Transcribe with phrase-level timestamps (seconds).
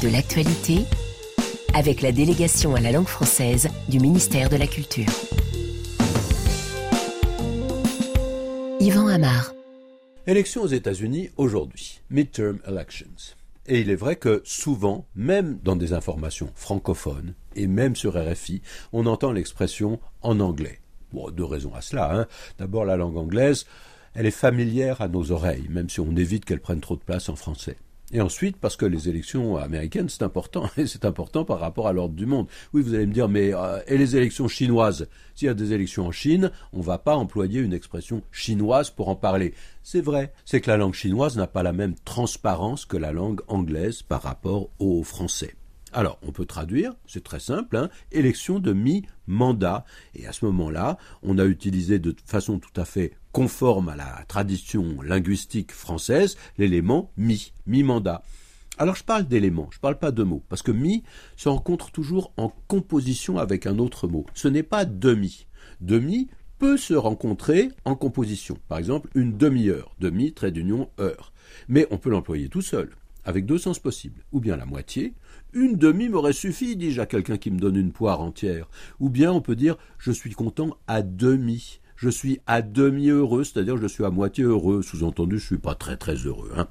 [0.00, 0.84] de l'actualité
[1.74, 5.06] avec la délégation à la langue française du ministère de la Culture.
[8.80, 9.52] Yvan Amar.
[10.26, 13.34] Élections aux États-Unis aujourd'hui, midterm elections.
[13.66, 18.62] Et il est vrai que souvent, même dans des informations francophones, et même sur RFI,
[18.92, 20.80] on entend l'expression en anglais.
[21.32, 22.14] Deux raisons à cela.
[22.14, 22.26] Hein.
[22.58, 23.66] D'abord, la langue anglaise,
[24.14, 27.28] elle est familière à nos oreilles, même si on évite qu'elle prenne trop de place
[27.28, 27.76] en français.
[28.12, 31.92] Et ensuite, parce que les élections américaines, c'est important, et c'est important par rapport à
[31.92, 32.46] l'ordre du monde.
[32.72, 35.08] Oui, vous allez me dire, mais euh, et les élections chinoises?
[35.34, 38.90] S'il y a des élections en Chine, on ne va pas employer une expression chinoise
[38.90, 39.54] pour en parler.
[39.82, 43.40] C'est vrai, c'est que la langue chinoise n'a pas la même transparence que la langue
[43.48, 45.54] anglaise par rapport au français.
[45.96, 49.86] Alors, on peut traduire, c'est très simple, hein, élection de mi-mandat.
[50.14, 54.22] Et à ce moment-là, on a utilisé de façon tout à fait conforme à la
[54.28, 58.22] tradition linguistique française l'élément mi, mi-mandat.
[58.76, 61.02] Alors je parle d'éléments, je ne parle pas de mots, parce que mi
[61.38, 64.26] se rencontre toujours en composition avec un autre mot.
[64.34, 65.46] Ce n'est pas demi.
[65.80, 66.28] Demi
[66.58, 68.58] peut se rencontrer en composition.
[68.68, 71.32] Par exemple, une demi-heure, demi, trait d'union, heure.
[71.68, 72.90] Mais on peut l'employer tout seul
[73.26, 74.22] avec deux sens possibles.
[74.32, 75.12] Ou bien la moitié,
[75.52, 78.68] une demi m'aurait suffi, dis-je à quelqu'un qui me donne une poire entière.
[79.00, 81.80] Ou bien on peut dire je suis content à demi.
[81.96, 84.82] Je suis à demi heureux, c'est-à-dire je suis à moitié heureux.
[84.82, 86.52] Sous-entendu, je suis pas très très heureux.
[86.56, 86.68] Hein.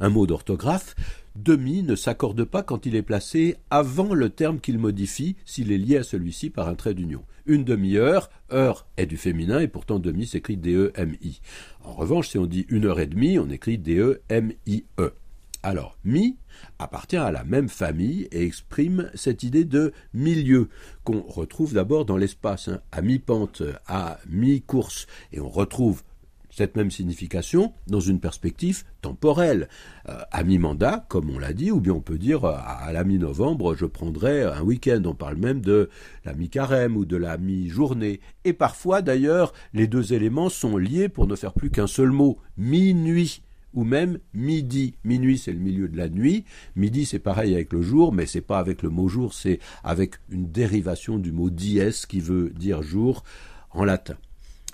[0.00, 0.94] Un mot d'orthographe,
[1.36, 5.78] demi ne s'accorde pas quand il est placé avant le terme qu'il modifie s'il est
[5.78, 7.24] lié à celui-ci par un trait d'union.
[7.46, 11.40] Une demi-heure, heure est du féminin et pourtant demi s'écrit D-E-M-I.
[11.84, 14.84] En revanche, si on dit une heure et demie, on écrit D-E-M-I-E.
[14.98, 15.27] e e
[15.68, 16.38] alors, mi
[16.78, 20.70] appartient à la même famille et exprime cette idée de milieu
[21.04, 26.02] qu'on retrouve d'abord dans l'espace, hein, à mi-pente, à mi-course, et on retrouve
[26.48, 29.68] cette même signification dans une perspective temporelle.
[30.08, 33.76] Euh, à mi-mandat, comme on l'a dit, ou bien on peut dire à, la mi-novembre,
[33.76, 35.02] je prendrai un week-end.
[35.04, 35.90] On parle même de
[36.24, 38.20] la mi-carême ou de la mi-journée.
[38.44, 42.38] Et parfois, d'ailleurs, les deux éléments sont liés pour ne faire plus qu'un seul mot,
[42.56, 43.42] minuit
[43.74, 44.94] ou même midi.
[45.04, 46.44] Minuit, c'est le milieu de la nuit.
[46.76, 50.16] Midi, c'est pareil avec le jour, mais c'est pas avec le mot jour, c'est avec
[50.30, 53.24] une dérivation du mot dies qui veut dire jour
[53.70, 54.16] en latin.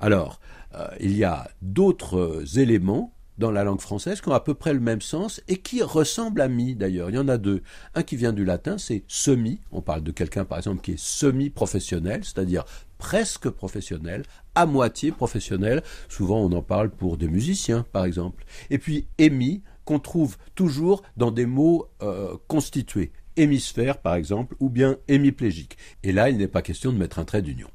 [0.00, 0.40] Alors,
[0.74, 4.74] euh, il y a d'autres éléments dans la langue française qui ont à peu près
[4.74, 7.10] le même sens et qui ressemblent à mi d'ailleurs.
[7.10, 7.62] Il y en a deux.
[7.94, 9.60] Un qui vient du latin, c'est semi.
[9.72, 12.64] On parle de quelqu'un par exemple qui est semi-professionnel, c'est-à-dire
[12.98, 15.82] presque professionnel, à moitié professionnel.
[16.08, 18.44] Souvent on en parle pour des musiciens par exemple.
[18.70, 23.12] Et puis émi qu'on trouve toujours dans des mots euh, constitués.
[23.36, 25.78] Hémisphère par exemple ou bien hémiplégique.
[26.02, 27.68] Et là il n'est pas question de mettre un trait d'union.